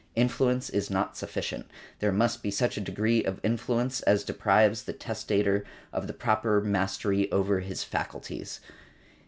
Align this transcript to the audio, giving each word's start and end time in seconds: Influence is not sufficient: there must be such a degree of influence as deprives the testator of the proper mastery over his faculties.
Influence 0.15 0.71
is 0.71 0.89
not 0.89 1.15
sufficient: 1.15 1.67
there 1.99 2.11
must 2.11 2.41
be 2.41 2.49
such 2.49 2.75
a 2.75 2.81
degree 2.81 3.23
of 3.23 3.39
influence 3.43 4.01
as 4.01 4.23
deprives 4.23 4.85
the 4.85 4.93
testator 4.93 5.63
of 5.93 6.07
the 6.07 6.13
proper 6.13 6.59
mastery 6.59 7.31
over 7.31 7.59
his 7.59 7.83
faculties. 7.83 8.61